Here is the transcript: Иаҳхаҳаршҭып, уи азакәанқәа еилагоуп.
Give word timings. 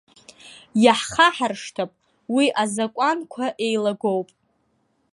Иаҳхаҳаршҭып, 0.83 1.91
уи 2.35 2.45
азакәанқәа 2.61 3.45
еилагоуп. 3.65 4.29